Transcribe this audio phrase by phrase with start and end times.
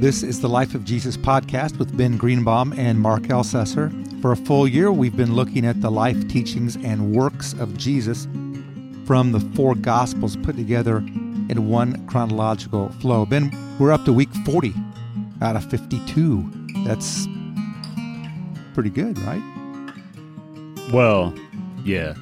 [0.00, 4.20] This is the Life of Jesus podcast with Ben Greenbaum and Mark Ellcessor.
[4.20, 8.26] For a full year, we've been looking at the life, teachings, and works of Jesus
[9.06, 13.24] from the four Gospels put together in one chronological flow.
[13.24, 14.74] Ben, we're up to week 40
[15.40, 16.50] out of 52.
[16.84, 17.28] That's
[18.74, 19.42] pretty good, right?
[20.92, 21.32] Well,
[21.84, 22.14] yeah.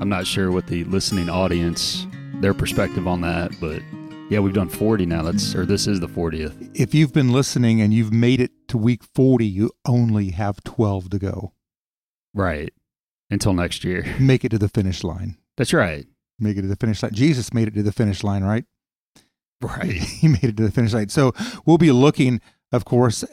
[0.00, 3.82] I'm not sure what the listening audience, their perspective on that, but
[4.30, 5.22] yeah, we've done 40 now.
[5.22, 6.70] That's or this is the 40th.
[6.72, 11.10] If you've been listening and you've made it to week 40, you only have 12
[11.10, 11.52] to go.
[12.32, 12.72] Right.
[13.28, 14.14] Until next year.
[14.20, 15.36] Make it to the finish line.
[15.56, 16.06] That's right.
[16.38, 17.12] Make it to the finish line.
[17.12, 18.64] Jesus made it to the finish line, right?
[19.60, 19.92] Right.
[20.20, 21.08] He made it to the finish line.
[21.08, 21.32] So
[21.66, 22.40] we'll be looking,
[22.70, 23.24] of course,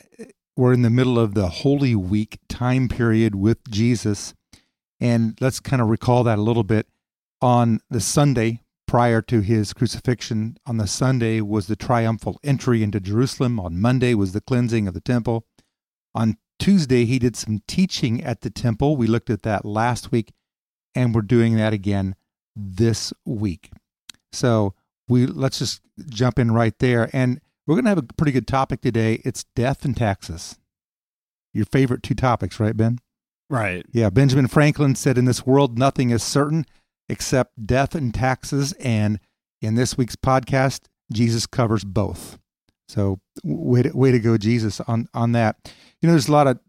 [0.55, 4.33] we're in the middle of the Holy Week time period with Jesus.
[4.99, 6.87] And let's kind of recall that a little bit.
[7.39, 12.99] On the Sunday prior to his crucifixion, on the Sunday was the triumphal entry into
[12.99, 13.59] Jerusalem.
[13.59, 15.45] On Monday was the cleansing of the temple.
[16.15, 18.97] On Tuesday, he did some teaching at the temple.
[18.97, 20.33] We looked at that last week,
[20.95, 22.15] and we're doing that again
[22.55, 23.69] this week.
[24.31, 24.73] So
[25.07, 27.09] we let's just jump in right there.
[27.13, 29.21] And we're going to have a pretty good topic today.
[29.25, 30.57] It's death and taxes.
[31.53, 32.99] Your favorite two topics, right, Ben?
[33.49, 33.85] Right.
[33.91, 36.65] Yeah, Benjamin Franklin said, In this world, nothing is certain
[37.09, 38.73] except death and taxes.
[38.73, 39.19] And
[39.61, 42.37] in this week's podcast, Jesus covers both.
[42.89, 45.73] So, way to, way to go, Jesus, on, on that.
[46.01, 46.59] You know, there's a lot of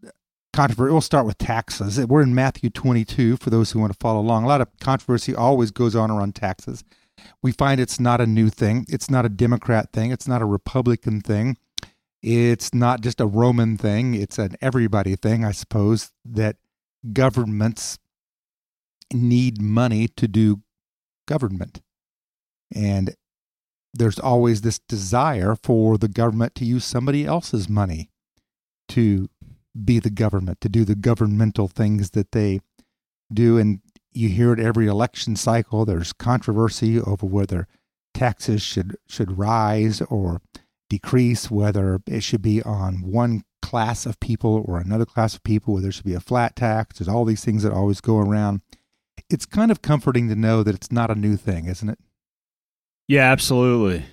[0.53, 0.91] controversy.
[0.91, 2.05] We'll start with taxes.
[2.05, 4.43] We're in Matthew 22 for those who want to follow along.
[4.43, 6.83] A lot of controversy always goes on around taxes.
[7.41, 10.45] We find it's not a new thing, it's not a Democrat thing, it's not a
[10.45, 11.57] Republican thing.
[12.21, 16.57] It's not just a Roman thing, it's an everybody thing, I suppose, that
[17.13, 17.97] governments
[19.13, 20.61] need money to do
[21.27, 21.81] government.
[22.73, 23.15] And
[23.93, 28.09] there's always this desire for the government to use somebody else's money
[28.89, 29.29] to
[29.83, 32.59] be the government, to do the governmental things that they
[33.31, 33.57] do.
[33.57, 35.85] And you hear it every election cycle.
[35.85, 37.67] There's controversy over whether
[38.13, 40.41] taxes should should rise or
[40.89, 45.73] decrease, whether it should be on one class of people or another class of people,
[45.73, 46.97] whether there should be a flat tax.
[46.97, 48.61] There's all these things that always go around.
[49.29, 51.99] It's kind of comforting to know that it's not a new thing, isn't it?
[53.07, 54.05] Yeah, absolutely.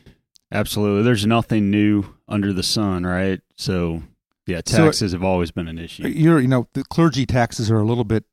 [0.53, 1.03] Absolutely.
[1.03, 3.41] There's nothing new under the sun, right?
[3.57, 4.03] So,
[4.47, 6.07] yeah, uh, taxes so, have always been an issue.
[6.07, 8.25] You're, you know, the clergy taxes are a little bit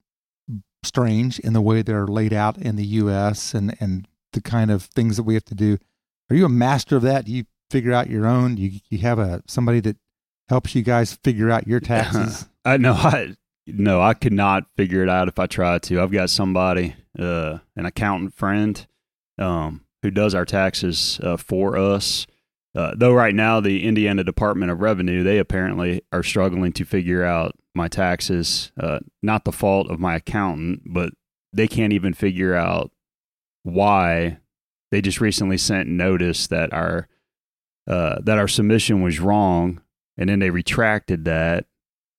[0.84, 3.54] strange in the way they're laid out in the U.S.
[3.54, 5.78] and and the kind of things that we have to do.
[6.30, 7.26] Are you a master of that?
[7.26, 8.58] Do you figure out your own?
[8.58, 9.98] You you have a somebody that
[10.50, 12.04] helps you guys figure out your uh-huh.
[12.04, 12.50] taxes?
[12.66, 12.94] I know.
[12.98, 13.36] I
[13.68, 16.01] no, I could not figure it out if I tried to.
[16.01, 18.85] I've got somebody, uh, an accountant friend,
[19.38, 22.28] um, who does our taxes uh, for us.
[22.75, 27.23] Uh, though right now the Indiana Department of Revenue they apparently are struggling to figure
[27.23, 28.72] out my taxes.
[28.79, 31.13] Uh, not the fault of my accountant, but
[31.53, 32.91] they can't even figure out
[33.63, 34.40] why.
[34.91, 37.07] They just recently sent notice that our
[37.88, 39.81] uh, that our submission was wrong,
[40.18, 41.66] and then they retracted that,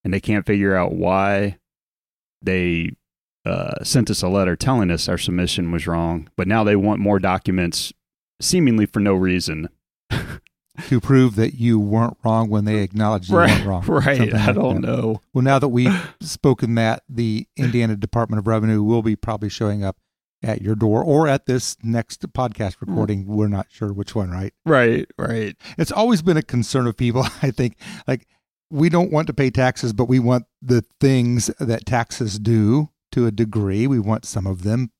[0.05, 1.57] and they can't figure out why
[2.43, 2.93] they
[3.45, 6.29] uh, sent us a letter telling us our submission was wrong.
[6.37, 7.93] But now they want more documents,
[8.41, 9.69] seemingly for no reason.
[10.89, 13.87] to prove that you weren't wrong when they acknowledged you right, weren't wrong.
[13.87, 14.35] Right.
[14.35, 15.21] I don't know.
[15.33, 19.85] Well, now that we've spoken that, the Indiana Department of Revenue will be probably showing
[19.85, 19.97] up
[20.43, 23.27] at your door or at this next podcast recording.
[23.27, 24.53] We're not sure which one, right?
[24.67, 25.57] Right, right.
[25.79, 27.77] It's always been a concern of people, I think.
[28.07, 28.27] Like,
[28.71, 33.27] we don't want to pay taxes, but we want the things that taxes do to
[33.27, 33.87] a degree.
[33.87, 34.91] We want some of them.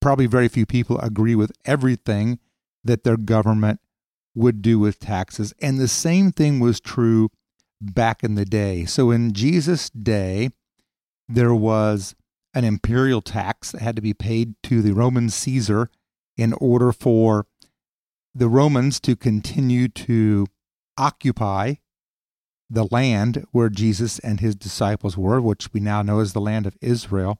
[0.00, 2.38] Probably very few people agree with everything
[2.82, 3.80] that their government
[4.34, 5.52] would do with taxes.
[5.60, 7.30] And the same thing was true
[7.80, 8.84] back in the day.
[8.84, 10.50] So in Jesus' day,
[11.28, 12.14] there was
[12.54, 15.88] an imperial tax that had to be paid to the Roman Caesar
[16.36, 17.46] in order for
[18.34, 20.46] the Romans to continue to
[20.96, 21.74] occupy
[22.70, 26.66] the land where Jesus and his disciples were, which we now know as the land
[26.66, 27.38] of Israel.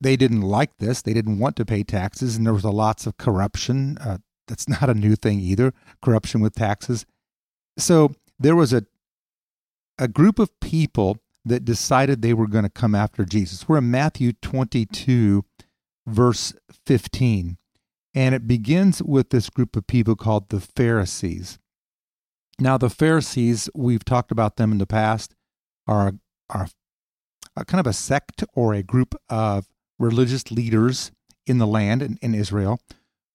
[0.00, 1.00] They didn't like this.
[1.00, 3.96] They didn't want to pay taxes, and there was a lots of corruption.
[3.98, 5.72] Uh, that's not a new thing either,
[6.02, 7.06] corruption with taxes.
[7.78, 8.84] So there was a
[9.98, 13.68] a group of people that decided they were going to come after Jesus.
[13.68, 15.44] We're in Matthew 22,
[16.06, 16.54] verse
[16.86, 17.58] 15.
[18.14, 21.58] And it begins with this group of people called the Pharisees.
[22.58, 25.34] Now, the Pharisees, we've talked about them in the past,
[25.86, 26.14] are,
[26.48, 26.68] are
[27.56, 29.66] a kind of a sect or a group of
[29.98, 31.12] religious leaders
[31.46, 32.80] in the land in, in Israel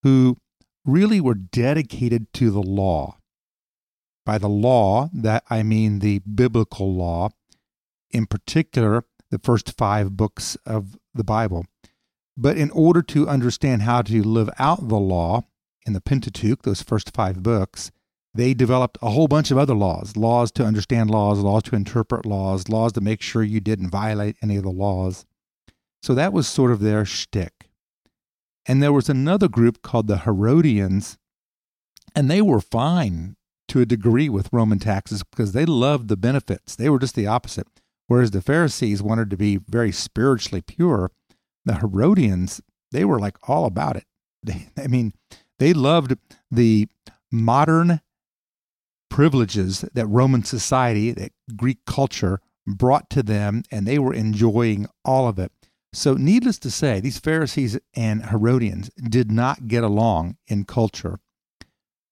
[0.03, 0.37] who
[0.85, 3.17] really were dedicated to the law.
[4.29, 7.29] by the law, that I mean the biblical law,
[8.11, 11.65] in particular, the first five books of the Bible.
[12.37, 15.45] But in order to understand how to live out the law
[15.85, 17.89] in the Pentateuch, those first five books,
[18.33, 22.25] they developed a whole bunch of other laws laws to understand laws, laws to interpret
[22.25, 25.25] laws, laws to make sure you didn't violate any of the laws.
[26.01, 27.69] So that was sort of their shtick.
[28.65, 31.17] And there was another group called the Herodians,
[32.15, 33.35] and they were fine
[33.69, 36.75] to a degree with Roman taxes because they loved the benefits.
[36.75, 37.67] They were just the opposite.
[38.07, 41.11] Whereas the Pharisees wanted to be very spiritually pure,
[41.65, 42.61] the Herodians,
[42.91, 44.05] they were like all about it.
[44.43, 45.13] They, I mean,
[45.59, 46.15] they loved
[46.49, 46.87] the
[47.31, 48.01] modern
[49.19, 55.27] privileges that Roman society, that Greek culture brought to them, and they were enjoying all
[55.27, 55.51] of it.
[55.91, 61.19] So, needless to say, these Pharisees and Herodians did not get along in culture,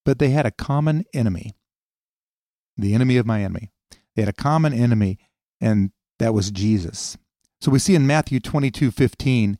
[0.04, 1.54] but they had a common enemy
[2.76, 3.70] the enemy of my enemy.
[4.14, 5.18] They had a common enemy,
[5.62, 7.16] and that was Jesus.
[7.58, 9.56] So, we see in Matthew 22 15,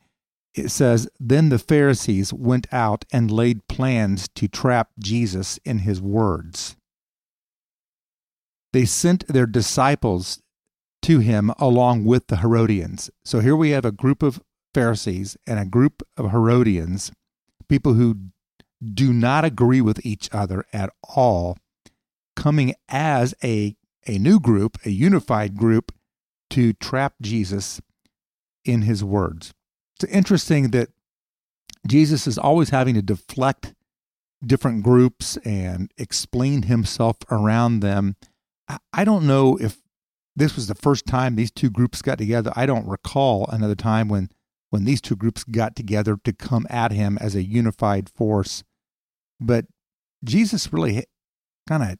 [0.54, 6.02] it says, Then the Pharisees went out and laid plans to trap Jesus in his
[6.02, 6.76] words.
[8.72, 10.42] They sent their disciples
[11.02, 13.10] to him along with the Herodians.
[13.24, 14.42] So here we have a group of
[14.74, 17.12] Pharisees and a group of Herodians,
[17.68, 18.16] people who
[18.94, 21.56] do not agree with each other at all,
[22.36, 23.76] coming as a,
[24.06, 25.92] a new group, a unified group,
[26.50, 27.80] to trap Jesus
[28.64, 29.54] in his words.
[29.96, 30.90] It's interesting that
[31.86, 33.74] Jesus is always having to deflect
[34.44, 38.16] different groups and explain himself around them.
[38.92, 39.78] I don't know if
[40.36, 42.52] this was the first time these two groups got together.
[42.54, 44.30] I don't recall another time when
[44.70, 48.62] when these two groups got together to come at him as a unified force.
[49.40, 49.64] But
[50.22, 51.06] Jesus really
[51.66, 51.98] kind of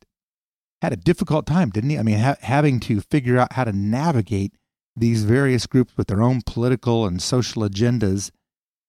[0.82, 1.98] had a difficult time, didn't he?
[1.98, 4.54] I mean, ha- having to figure out how to navigate
[4.94, 8.30] these various groups with their own political and social agendas,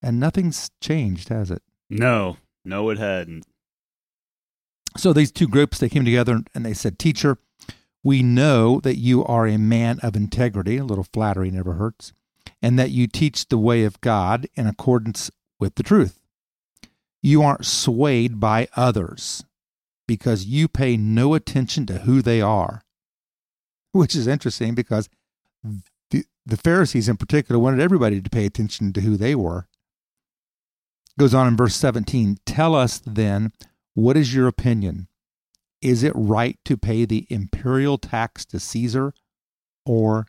[0.01, 1.61] and nothing's changed, has it?
[1.89, 3.45] No, no, it hadn't.
[4.97, 7.37] So these two groups they came together and they said, "Teacher,
[8.04, 12.13] we know that you are a man of integrity, a little flattery never hurts,
[12.62, 15.30] and that you teach the way of God in accordance
[15.60, 16.19] with the truth.
[17.22, 19.44] You aren't swayed by others
[20.07, 22.81] because you pay no attention to who they are.
[23.92, 25.10] Which is interesting because
[26.10, 29.68] the, the Pharisees in particular wanted everybody to pay attention to who they were.
[31.19, 33.51] Goes on in verse 17 Tell us then,
[33.94, 35.08] what is your opinion?
[35.81, 39.13] Is it right to pay the imperial tax to Caesar
[39.85, 40.27] or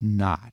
[0.00, 0.52] not?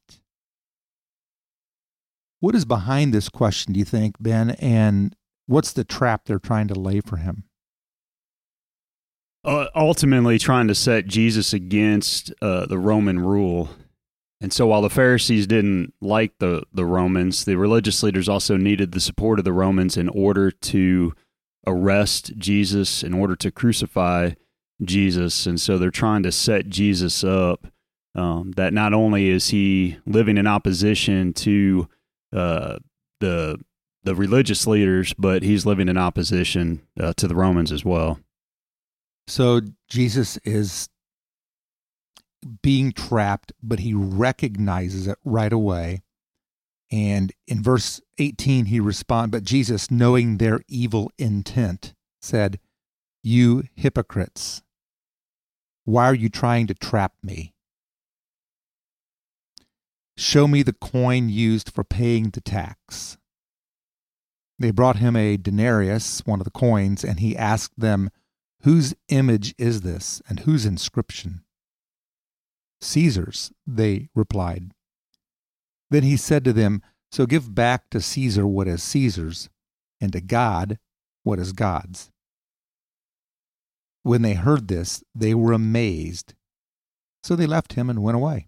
[2.40, 4.52] What is behind this question, do you think, Ben?
[4.52, 5.16] And
[5.46, 7.44] what's the trap they're trying to lay for him?
[9.44, 13.70] Uh, ultimately, trying to set Jesus against uh, the Roman rule.
[14.42, 18.92] And so, while the Pharisees didn't like the, the Romans, the religious leaders also needed
[18.92, 21.14] the support of the Romans in order to
[21.68, 24.32] arrest Jesus in order to crucify
[24.82, 25.46] Jesus.
[25.46, 27.68] And so they're trying to set Jesus up
[28.16, 31.88] um, that not only is he living in opposition to
[32.34, 32.78] uh,
[33.20, 33.60] the
[34.04, 38.18] the religious leaders, but he's living in opposition uh, to the Romans as well.
[39.28, 39.60] So
[39.90, 40.88] Jesus is
[42.62, 46.02] being trapped, but he recognizes it right away.
[46.92, 52.60] And in verse 18, he responds, But Jesus, knowing their evil intent, said,
[53.24, 54.64] You hypocrites,
[55.86, 57.54] why are you trying to trap me?
[60.18, 63.18] Show me the coin used for paying the tax.
[64.60, 68.10] They brought him a denarius, one of the coins, and he asked them,
[68.64, 71.46] Whose image is this, and whose inscription?
[72.82, 74.74] Caesar's, they replied.
[75.90, 76.82] Then he said to them,
[77.12, 79.50] So give back to Caesar what is Caesar's,
[80.00, 80.78] and to God
[81.24, 82.12] what is God's.
[84.04, 86.34] When they heard this, they were amazed.
[87.24, 88.48] So they left him and went away.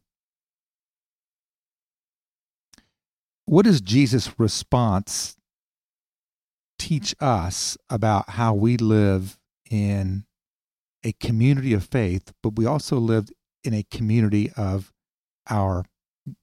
[3.45, 5.35] What does Jesus' response
[6.79, 9.37] teach us about how we live
[9.69, 10.25] in
[11.03, 13.29] a community of faith, but we also live
[13.63, 14.91] in a community of
[15.49, 15.85] our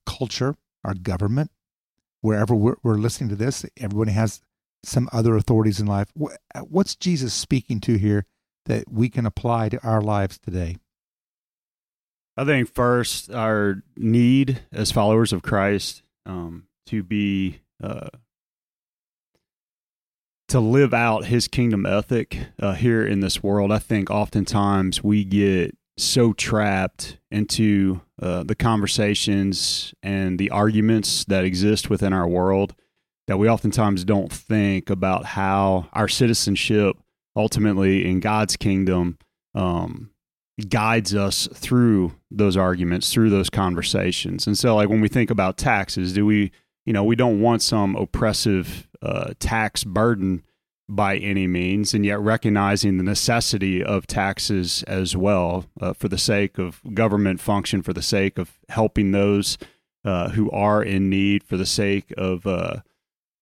[0.05, 1.51] culture, our government,
[2.21, 4.41] wherever we're, we're listening to this, everybody has
[4.83, 6.07] some other authorities in life.
[6.67, 8.25] What's Jesus speaking to here
[8.65, 10.77] that we can apply to our lives today?
[12.37, 18.09] I think first, our need as followers of Christ um, to be uh,
[20.47, 25.23] to live out his kingdom ethic uh, here in this world, I think oftentimes we
[25.23, 32.75] get so trapped into uh, the conversations and the arguments that exist within our world
[33.27, 36.97] that we oftentimes don't think about how our citizenship
[37.35, 39.19] ultimately in God's kingdom
[39.53, 40.09] um,
[40.67, 44.47] guides us through those arguments, through those conversations.
[44.47, 46.51] And so, like when we think about taxes, do we,
[46.85, 50.43] you know, we don't want some oppressive uh, tax burden
[50.89, 56.17] by any means, and yet recognizing the necessity of taxes as well uh, for the
[56.17, 59.57] sake of government function, for the sake of helping those
[60.03, 62.77] uh, who are in need, for the sake of uh,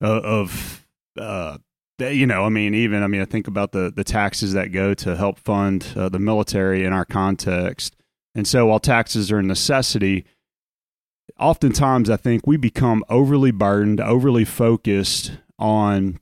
[0.01, 0.85] of
[1.19, 1.57] uh,
[1.99, 4.93] you know, I mean, even I mean, I think about the the taxes that go
[4.95, 7.95] to help fund uh, the military in our context,
[8.35, 10.25] and so while taxes are a necessity,
[11.39, 16.19] oftentimes I think we become overly burdened, overly focused on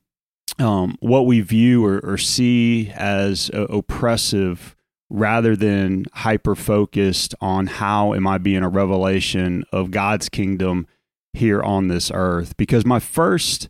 [0.60, 4.76] um, what we view or, or see as uh, oppressive,
[5.10, 10.88] rather than hyper focused on how am I being a revelation of God's kingdom
[11.34, 12.58] here on this earth.
[12.58, 13.70] Because my first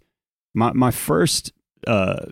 [0.54, 1.52] my my first
[1.88, 2.26] uh,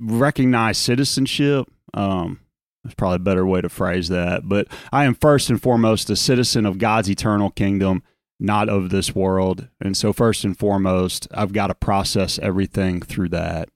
[0.00, 1.66] recognized citizenship.
[1.94, 2.40] Um,
[2.84, 4.48] that's probably a better way to phrase that.
[4.48, 8.02] But I am first and foremost a citizen of God's eternal kingdom,
[8.40, 9.68] not of this world.
[9.80, 13.68] And so, first and foremost, I've got to process everything through that.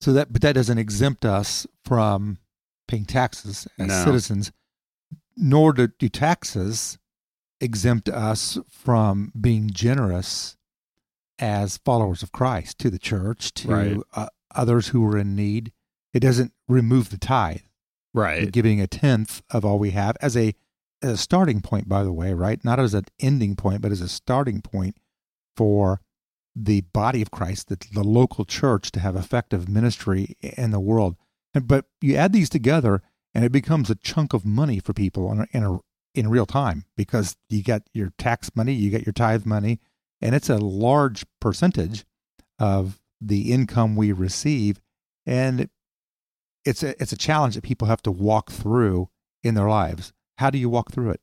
[0.00, 2.38] So that, but that doesn't exempt us from
[2.86, 4.04] paying taxes as no.
[4.04, 4.52] citizens,
[5.36, 6.98] nor do, do taxes
[7.60, 10.56] exempt us from being generous
[11.38, 13.96] as followers of Christ to the church, to right.
[14.14, 15.72] uh, others who are in need.
[16.14, 17.60] It doesn't remove the tithe.
[18.14, 18.50] Right.
[18.50, 20.54] Giving a tenth of all we have as a,
[21.02, 22.64] a starting point, by the way, right?
[22.64, 24.96] Not as an ending point, but as a starting point
[25.56, 26.00] for
[26.54, 31.16] the body of Christ, the, the local church to have effective ministry in the world.
[31.54, 33.02] And, but you add these together
[33.34, 35.78] and it becomes a chunk of money for people in, a, in, a,
[36.14, 39.78] in real time because you get your tax money, you get your tithe money,
[40.20, 42.04] and it's a large percentage
[42.58, 44.80] of the income we receive
[45.26, 45.68] and
[46.64, 49.08] it's a it's a challenge that people have to walk through
[49.42, 51.20] in their lives how do you walk through it?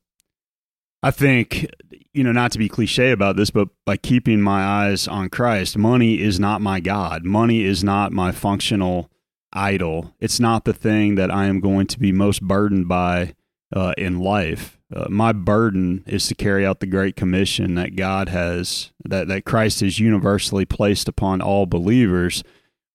[1.02, 1.68] I think
[2.14, 5.78] you know not to be cliche about this but by keeping my eyes on christ
[5.78, 7.26] money is not my god.
[7.26, 9.12] Money is not my functional
[9.54, 10.14] idol.
[10.20, 13.36] It's not the thing that i am going to be most burdened by
[13.76, 14.80] uh, in life.
[14.96, 19.46] Uh, my burden is to carry out the great commission that God has that that
[19.46, 22.44] Christ has universally placed upon all believers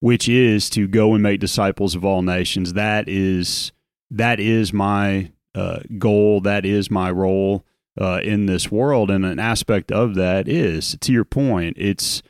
[0.00, 2.72] which is to go and make disciples of all nations.
[2.72, 3.70] That is
[4.10, 7.64] that is my uh, goal that is my role
[8.00, 9.10] uh, in this world.
[9.10, 12.22] And an aspect of that is to your point it's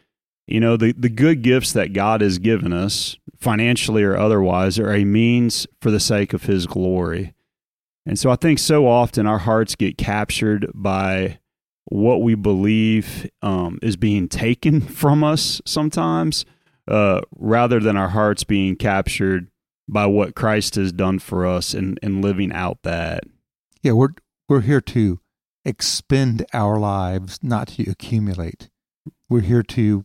[0.47, 4.93] you know the the good gifts that God has given us financially or otherwise are
[4.93, 7.35] a means for the sake of his glory.
[8.07, 11.39] And so I think so often our hearts get captured by
[11.85, 16.45] what we believe um, is being taken from us sometimes,
[16.89, 19.50] uh, rather than our hearts being captured
[19.91, 23.25] by what Christ has done for us and, and living out that.
[23.83, 24.15] Yeah, we're
[24.49, 25.21] we're here to
[25.65, 28.69] expend our lives, not to accumulate.
[29.29, 30.05] We're here to.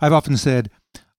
[0.00, 0.70] I've often said,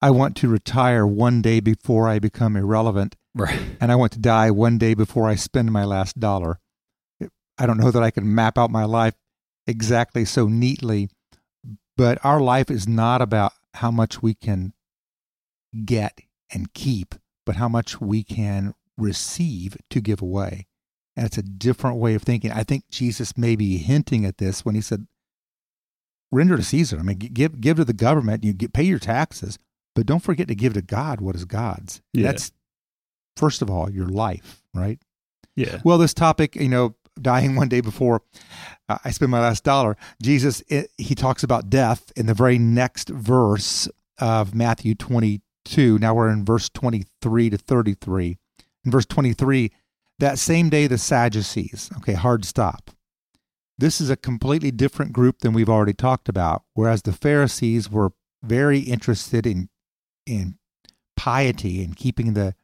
[0.01, 3.59] I want to retire one day before I become irrelevant Right.
[3.79, 6.59] And I want to die one day before I spend my last dollar.
[7.57, 9.15] I don't know that I can map out my life
[9.67, 11.09] exactly so neatly,
[11.97, 14.73] but our life is not about how much we can
[15.85, 16.19] get
[16.51, 17.15] and keep,
[17.49, 20.67] but how much we can receive to give away.
[21.15, 22.51] And it's a different way of thinking.
[22.51, 25.07] I think Jesus may be hinting at this when he said,
[26.31, 26.99] render to Caesar.
[26.99, 29.57] I mean, give, give to the government, you get, pay your taxes,
[29.95, 32.03] but don't forget to give to God what is God's.
[32.13, 32.27] Yeah.
[32.27, 32.51] That's
[33.35, 34.99] first of all, your life, right?
[35.55, 35.79] Yeah.
[35.83, 38.21] Well, this topic, you know, dying one day before
[38.89, 42.59] uh, I spend my last dollar, Jesus, it, he talks about death in the very
[42.59, 43.89] next verse
[44.19, 44.93] of Matthew
[45.69, 45.99] 22.
[45.99, 48.37] Now we're in verse 23 to 33.
[48.85, 49.71] In verse 23,
[50.19, 52.91] that same day, the Sadducees, okay, hard stop.
[53.77, 58.11] This is a completely different group than we've already talked about, whereas the Pharisees were
[58.43, 59.69] very interested in,
[60.25, 60.57] in
[61.15, 62.55] piety and keeping the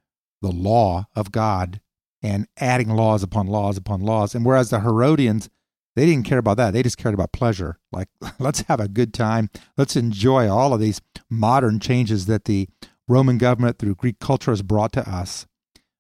[0.41, 1.79] the law of God
[2.21, 4.35] and adding laws upon laws upon laws.
[4.35, 5.49] And whereas the Herodians,
[5.95, 6.71] they didn't care about that.
[6.71, 7.79] They just cared about pleasure.
[7.91, 8.09] Like,
[8.39, 9.49] let's have a good time.
[9.75, 12.67] Let's enjoy all of these modern changes that the
[13.07, 15.45] Roman government through Greek culture has brought to us.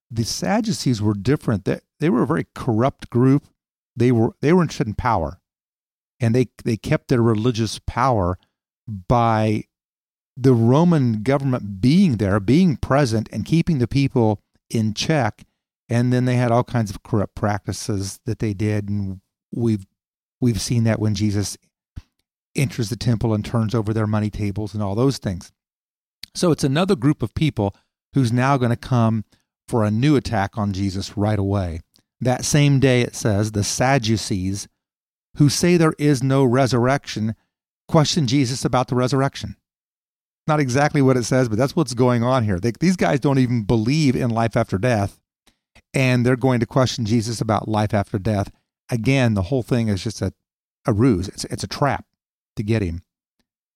[0.09, 1.65] The Sadducees were different.
[1.65, 3.45] They, they were a very corrupt group.
[3.95, 5.39] They were they were interested in power.
[6.19, 8.37] And they they kept their religious power
[8.87, 9.65] by
[10.37, 15.43] the Roman government being there, being present, and keeping the people in check.
[15.87, 19.21] And then they had all kinds of corrupt practices that they did, and
[19.53, 19.85] we've
[20.41, 21.57] we've seen that when Jesus
[22.55, 25.51] enters the temple and turns over their money tables and all those things.
[26.35, 27.75] So it's another group of people
[28.13, 29.25] who's now going to come
[29.67, 31.81] for a new attack on Jesus right away.
[32.21, 34.67] That same day, it says, the Sadducees,
[35.37, 37.35] who say there is no resurrection,
[37.87, 39.55] question Jesus about the resurrection.
[40.47, 42.59] Not exactly what it says, but that's what's going on here.
[42.59, 45.19] They, these guys don't even believe in life after death,
[45.93, 48.51] and they're going to question Jesus about life after death.
[48.89, 50.33] Again, the whole thing is just a,
[50.85, 52.05] a ruse, it's, it's a trap
[52.55, 53.01] to get him.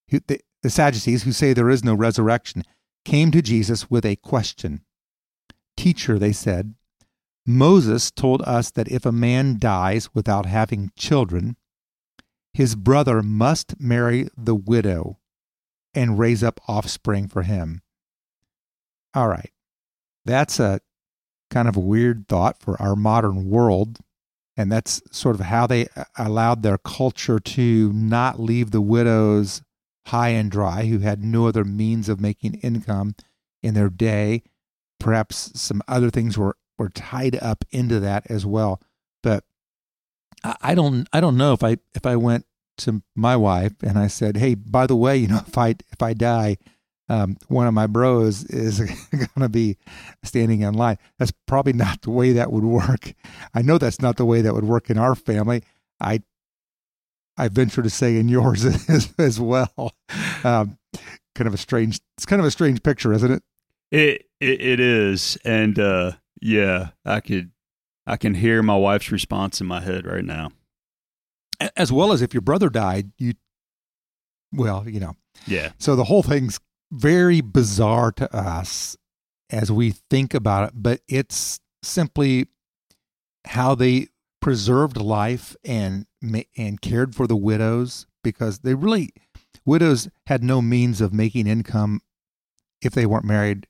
[0.09, 2.63] The, the Sadducees, who say there is no resurrection,
[3.05, 4.81] came to Jesus with a question.
[5.77, 6.75] Teacher, they said,
[7.45, 11.55] Moses told us that if a man dies without having children,
[12.53, 15.17] his brother must marry the widow
[15.93, 17.81] and raise up offspring for him.
[19.13, 19.51] All right.
[20.25, 20.81] That's a
[21.49, 23.99] kind of a weird thought for our modern world.
[24.55, 25.87] And that's sort of how they
[26.17, 29.61] allowed their culture to not leave the widows
[30.09, 33.15] high and dry who had no other means of making income
[33.61, 34.43] in their day.
[34.99, 38.81] Perhaps some other things were, were tied up into that as well.
[39.21, 39.43] But
[40.43, 42.45] I don't I don't know if I if I went
[42.77, 46.01] to my wife and I said, "Hey, by the way, you know, if I if
[46.01, 46.57] I die,
[47.09, 48.79] um, one of my bros is
[49.11, 49.77] going to be
[50.23, 53.13] standing in line." That's probably not the way that would work.
[53.53, 55.63] I know that's not the way that would work in our family.
[55.99, 56.21] I
[57.39, 59.95] I venture to say in yours as, as well.
[60.43, 60.77] Um,
[61.35, 61.99] kind of a strange.
[62.17, 63.43] It's kind of a strange picture, isn't it?
[63.91, 67.51] It it, it is, and uh, yeah, I could
[68.05, 70.51] I can hear my wife's response in my head right now
[71.75, 73.33] as well as if your brother died, you,
[74.51, 75.15] well, you know.
[75.45, 75.71] Yeah.
[75.77, 76.59] So the whole thing's
[76.91, 78.97] very bizarre to us
[79.49, 82.47] as we think about it, but it's simply
[83.45, 84.07] how they
[84.41, 86.05] preserved life and
[86.57, 89.11] and cared for the widows because they really
[89.65, 92.01] widows had no means of making income
[92.81, 93.67] if they weren't married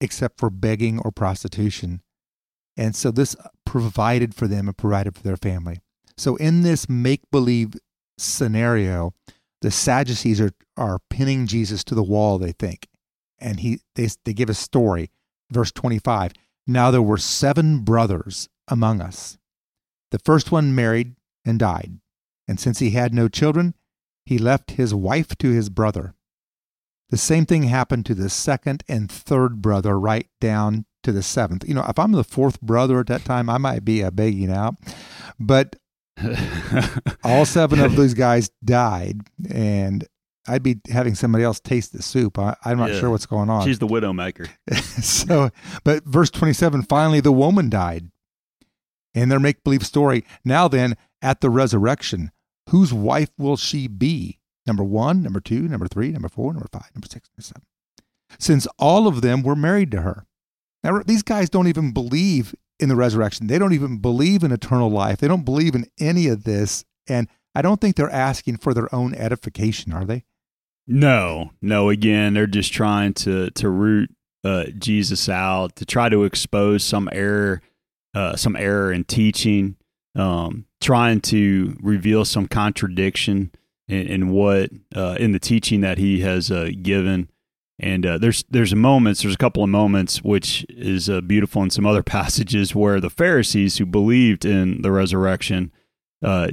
[0.00, 2.02] except for begging or prostitution.
[2.76, 5.80] And so this provided for them and provided for their family.
[6.16, 7.74] So in this make believe
[8.18, 9.14] scenario,
[9.62, 12.88] the Sadducees are, are pinning Jesus to the wall, they think.
[13.38, 15.10] And he they, they give a story.
[15.50, 16.32] Verse 25.
[16.66, 19.38] Now there were seven brothers among us.
[20.14, 21.98] The first one married and died.
[22.46, 23.74] And since he had no children,
[24.24, 26.14] he left his wife to his brother.
[27.10, 31.66] The same thing happened to the second and third brother, right down to the seventh.
[31.66, 34.52] You know, if I'm the fourth brother at that time, I might be a begging
[34.52, 34.76] out.
[35.40, 35.74] But
[37.24, 40.06] all seven of those guys died, and
[40.46, 42.38] I'd be having somebody else taste the soup.
[42.38, 43.00] I, am not yeah.
[43.00, 43.66] sure what's going on.
[43.66, 44.46] She's the widow maker.
[45.02, 45.50] so,
[45.82, 48.12] but verse 27 finally, the woman died.
[49.14, 52.32] In their make believe story, now then, at the resurrection,
[52.70, 54.40] whose wife will she be?
[54.66, 57.62] Number one, number two, number three, number four, number five, number six, number seven.
[58.38, 60.26] Since all of them were married to her.
[60.82, 63.46] Now, these guys don't even believe in the resurrection.
[63.46, 65.18] They don't even believe in eternal life.
[65.18, 66.84] They don't believe in any of this.
[67.06, 70.24] And I don't think they're asking for their own edification, are they?
[70.86, 71.88] No, no.
[71.88, 77.08] Again, they're just trying to to root uh, Jesus out to try to expose some
[77.12, 77.62] error,
[78.14, 79.76] uh, some error in teaching,
[80.14, 83.50] um, trying to reveal some contradiction
[83.88, 87.30] in, in what uh, in the teaching that he has uh, given.
[87.78, 91.70] And uh, there's there's moments, there's a couple of moments which is uh, beautiful in
[91.70, 95.72] some other passages where the Pharisees who believed in the resurrection,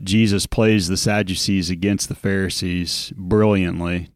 [0.04, 4.10] Jesus plays the Sadducees against the Pharisees brilliantly,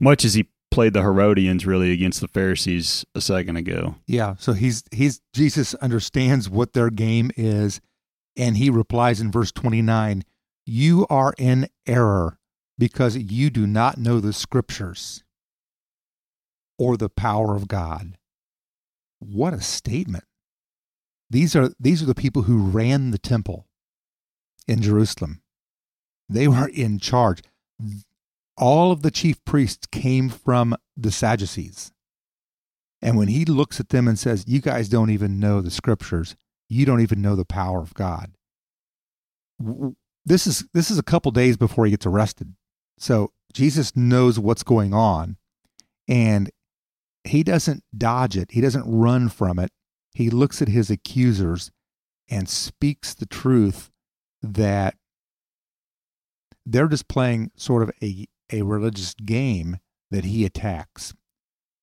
[0.00, 3.96] much as he played the Herodians really against the Pharisees a second ago.
[4.06, 7.80] Yeah, so he's he's Jesus understands what their game is,
[8.36, 10.24] and he replies in verse twenty nine,
[10.66, 12.38] "You are in error
[12.78, 15.22] because you do not know the Scriptures."
[16.82, 18.18] or the power of God.
[19.20, 20.24] What a statement.
[21.30, 23.68] These are, these are the people who ran the temple
[24.66, 25.42] in Jerusalem.
[26.28, 27.42] They were in charge.
[28.56, 31.92] All of the chief priests came from the Sadducees.
[33.00, 36.36] And when he looks at them and says, You guys don't even know the scriptures,
[36.68, 38.32] you don't even know the power of God.
[40.24, 42.54] This is this is a couple days before he gets arrested.
[42.98, 45.36] So Jesus knows what's going on
[46.08, 46.50] and
[47.24, 49.70] he doesn't dodge it, he doesn't run from it.
[50.14, 51.70] He looks at his accusers
[52.28, 53.90] and speaks the truth
[54.42, 54.94] that
[56.64, 59.78] they're just playing sort of a, a religious game
[60.10, 61.14] that he attacks.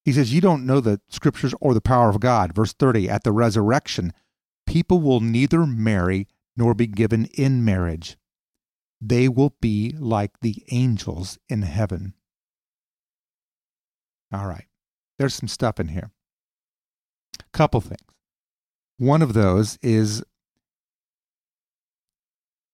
[0.06, 2.54] He says, You don't know the scriptures or the power of God.
[2.54, 4.14] Verse 30 At the resurrection,
[4.66, 8.18] people will neither marry nor be given in marriage.
[9.02, 12.14] They will be like the angels in heaven.
[14.32, 14.68] All right,
[15.18, 16.12] there's some stuff in here.
[17.54, 18.02] Couple things.
[18.98, 20.24] One of those is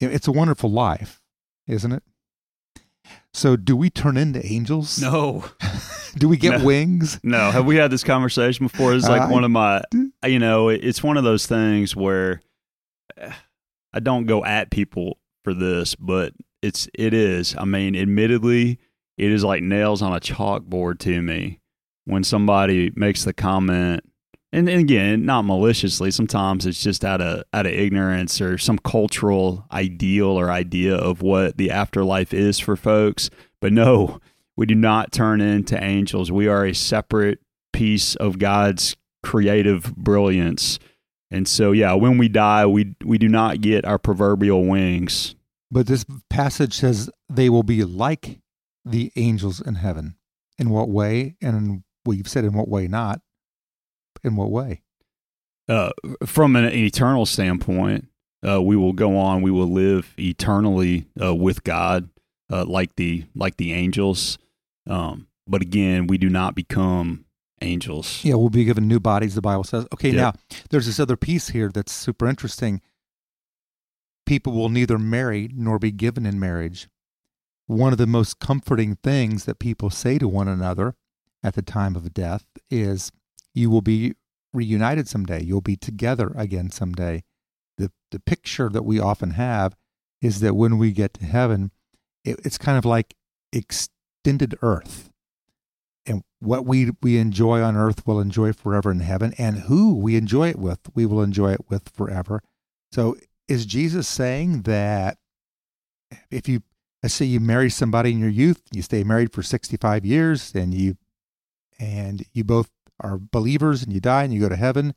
[0.02, 1.22] it's a wonderful life,
[1.68, 2.04] isn't it?
[3.34, 5.02] So, do we turn into angels?
[5.02, 5.44] No.
[6.18, 6.66] do we get No.
[6.66, 7.20] wings?
[7.24, 8.94] No, have we had this conversation before?
[8.94, 9.84] It's like I one of my,
[10.26, 12.42] you know, it's one of those things where
[13.94, 17.56] I don't go at people for this, but it's it is.
[17.58, 18.80] I mean, admittedly,
[19.18, 21.62] it is like nails on a chalkboard to me
[22.06, 24.04] when somebody makes the comment.
[24.56, 26.12] And, and again, not maliciously.
[26.12, 31.22] Sometimes it's just out of out of ignorance or some cultural ideal or idea of
[31.22, 33.30] what the afterlife is for folks.
[33.60, 34.22] But no,
[34.56, 36.32] we do not turn into angels.
[36.32, 37.40] We are a separate
[37.74, 40.80] piece of God's creative brilliance.
[41.30, 45.36] And so, yeah, when we die, we we do not get our proverbial wings.
[45.70, 48.40] But this passage says they will be like
[48.86, 50.16] the angels in heaven.
[50.58, 51.36] In what way?
[51.42, 53.20] And you've said in what way not.
[54.26, 54.82] In what way?
[55.70, 55.92] Uh,
[56.26, 58.08] from an eternal standpoint,
[58.48, 59.42] uh, we will go on.
[59.42, 62.10] We will live eternally uh, with God,
[62.52, 64.38] uh, like the like the angels.
[64.88, 67.26] Um, but again, we do not become
[67.62, 68.24] angels.
[68.24, 69.86] Yeah, we'll be given new bodies, the Bible says.
[69.94, 70.22] Okay, Yeah.
[70.22, 70.34] now
[70.70, 72.82] there's this other piece here that's super interesting.
[74.26, 76.88] People will neither marry nor be given in marriage.
[77.68, 80.96] One of the most comforting things that people say to one another
[81.44, 83.12] at the time of death is,
[83.56, 84.14] You will be
[84.54, 85.44] reunited someday.
[85.44, 87.24] You'll be together again someday.
[87.78, 89.76] The, the picture that we often have
[90.22, 91.72] is that when we get to heaven,
[92.24, 93.16] it, it's kind of like
[93.52, 95.10] extended earth
[96.06, 100.16] and what we we enjoy on earth we'll enjoy forever in heaven and who we
[100.16, 102.42] enjoy it with we will enjoy it with forever
[102.92, 103.16] so
[103.48, 105.18] is jesus saying that
[106.30, 106.62] if you
[107.02, 110.74] let's say you marry somebody in your youth you stay married for 65 years and
[110.74, 110.98] you
[111.80, 114.94] and you both are believers and you die and you go to heaven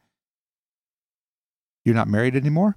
[1.84, 2.76] you're not married anymore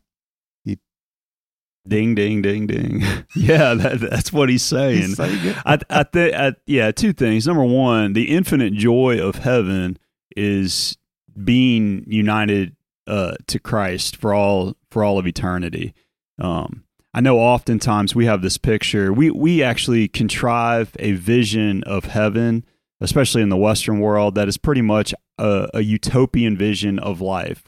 [1.87, 3.01] Ding, ding, ding, ding.
[3.35, 4.97] yeah, that, that's what he's saying.
[4.97, 5.55] He's saying.
[5.65, 7.47] I, I think, I, yeah, two things.
[7.47, 9.97] Number one, the infinite joy of heaven
[10.37, 10.97] is
[11.43, 12.75] being united
[13.07, 15.95] uh, to Christ for all for all of eternity.
[16.37, 16.83] Um,
[17.15, 19.11] I know oftentimes we have this picture.
[19.11, 22.63] We we actually contrive a vision of heaven,
[23.01, 27.63] especially in the Western world, that is pretty much a, a utopian vision of life.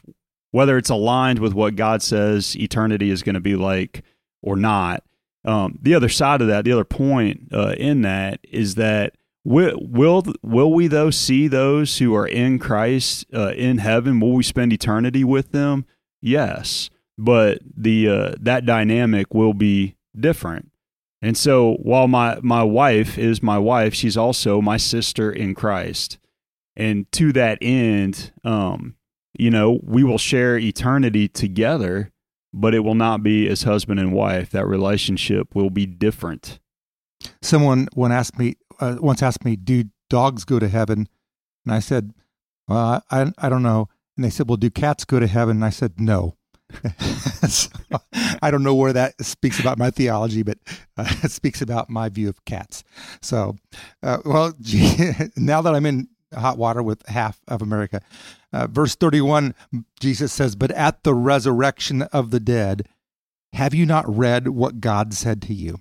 [0.52, 4.04] Whether it's aligned with what God says eternity is going to be like
[4.44, 5.04] or not.
[5.44, 9.78] Um, the other side of that, the other point uh, in that is that will,
[9.82, 14.20] will will we though see those who are in Christ uh, in heaven?
[14.20, 15.86] Will we spend eternity with them?
[16.22, 20.72] Yes, but the uh, that dynamic will be different.
[21.24, 26.18] And so, while my my wife is my wife, she's also my sister in Christ.
[26.76, 28.96] And to that end, um,
[29.34, 32.12] you know, we will share eternity together,
[32.54, 34.50] but it will not be as husband and wife.
[34.50, 36.60] That relationship will be different.
[37.42, 41.08] someone one asked me uh, once asked me, "Do dogs go to heaven?"
[41.66, 42.12] And I said,
[42.68, 45.66] "Well, I I don't know." And they said, "Well, do cats go to heaven?" And
[45.66, 46.36] I said, "No."
[47.48, 47.70] so,
[48.42, 50.58] I don't know where that speaks about my theology, but
[50.98, 52.84] uh, it speaks about my view of cats.
[53.22, 53.56] So,
[54.02, 58.02] uh, well, gee, now that I'm in hot water with half of America,
[58.52, 59.56] uh, verse 31,
[60.00, 62.88] Jesus says, But at the resurrection of the dead,
[63.54, 65.80] have you not read what God said to you?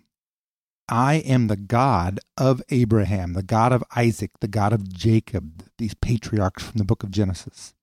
[0.89, 5.95] I am the God of Abraham, the God of Isaac, the God of Jacob, these
[5.95, 7.75] patriarchs from the book of Genesis.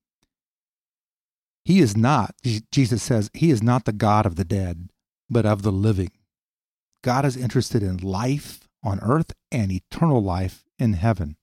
[1.64, 2.34] He is not,
[2.72, 4.90] Jesus says, He is not the God of the dead,
[5.28, 6.10] but of the living.
[7.02, 11.36] God is interested in life on earth and eternal life in heaven.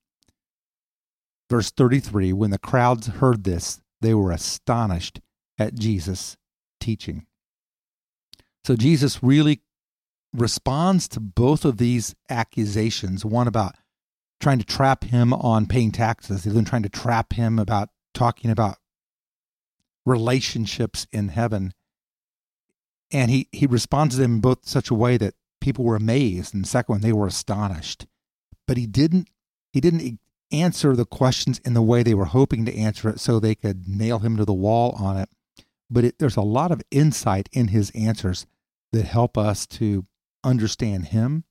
[1.50, 5.22] Verse 33 When the crowds heard this, they were astonished
[5.58, 6.38] at Jesus'
[6.80, 7.26] teaching.
[8.64, 9.62] So Jesus really
[10.34, 13.76] responds to both of these accusations one about
[14.40, 18.52] trying to trap him on paying taxes, the other trying to trap him about talking
[18.52, 18.78] about
[20.08, 21.74] relationships in heaven.
[23.12, 26.54] And he, he responds to them in both such a way that people were amazed,
[26.54, 28.08] and second one, they were astonished.
[28.66, 29.30] But he didn't
[29.72, 30.20] he didn't
[30.52, 33.88] answer the questions in the way they were hoping to answer it so they could
[33.88, 35.30] nail him to the wall on it.
[35.90, 38.48] But it, there's a lot of insight in his answers
[38.94, 40.06] that help us to
[40.44, 41.44] understand him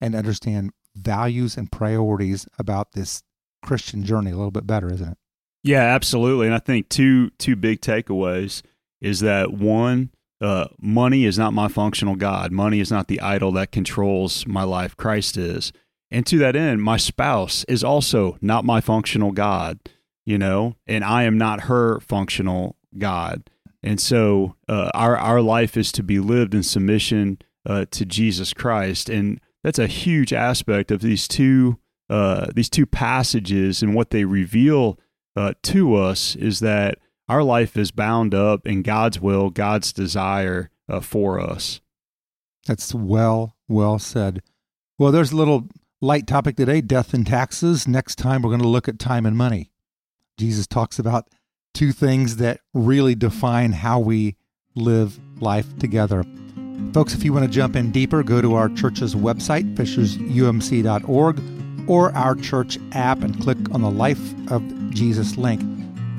[0.00, 3.22] and understand values and priorities about this
[3.62, 5.18] Christian journey a little bit better, isn't it?
[5.62, 6.46] Yeah, absolutely.
[6.46, 8.62] And I think two two big takeaways
[9.00, 12.52] is that one, uh, money is not my functional God.
[12.52, 14.96] Money is not the idol that controls my life.
[14.96, 15.72] Christ is.
[16.10, 19.78] And to that end, my spouse is also not my functional God,
[20.26, 23.48] you know, and I am not her functional God.
[23.82, 28.52] And so uh, our our life is to be lived in submission uh, to Jesus
[28.52, 31.78] Christ, and that's a huge aspect of these two
[32.10, 34.98] uh, these two passages and what they reveal
[35.36, 40.70] uh, to us is that our life is bound up in God's will, God's desire
[40.88, 41.80] uh, for us.
[42.66, 44.42] That's well, well said.
[44.98, 45.68] Well, there's a little
[46.00, 47.88] light topic today death and taxes.
[47.88, 49.70] Next time, we're going to look at time and money.
[50.38, 51.28] Jesus talks about
[51.74, 54.36] two things that really define how we
[54.74, 56.24] live life together.
[56.92, 61.36] Folks, if you want to jump in deeper, go to our church's website, fishersumc.org,
[61.86, 65.62] or our church app and click on the Life of Jesus link.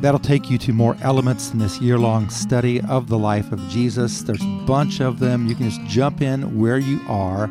[0.02, 3.60] That'll take you to more elements in this year long study of the life of
[3.70, 4.22] Jesus.
[4.22, 5.48] There's a bunch of them.
[5.48, 7.50] You can just jump in where you are,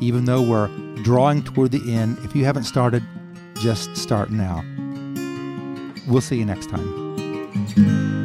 [0.00, 0.68] even though we're
[1.02, 2.18] drawing toward the end.
[2.22, 3.02] If you haven't started,
[3.56, 4.62] just start now.
[6.06, 8.17] We'll see you next time.